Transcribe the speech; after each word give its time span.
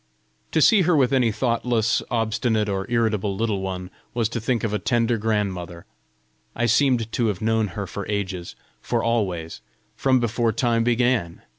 To 0.53 0.63
see 0.63 0.81
her 0.81 0.95
with 0.95 1.13
any 1.13 1.31
thoughtless, 1.31 2.01
obstinate, 2.09 2.67
or 2.67 2.89
irritable 2.89 3.35
little 3.35 3.61
one, 3.61 3.91
was 4.15 4.29
to 4.29 4.41
think 4.41 4.63
of 4.63 4.73
a 4.73 4.79
tender 4.79 5.15
grandmother. 5.19 5.85
I 6.55 6.65
seemed 6.65 7.11
to 7.11 7.27
have 7.27 7.39
known 7.39 7.67
her 7.77 7.85
for 7.85 8.07
ages 8.09 8.55
for 8.81 9.03
always 9.03 9.61
from 9.95 10.19
before 10.19 10.53
time 10.53 10.83
began! 10.83 11.43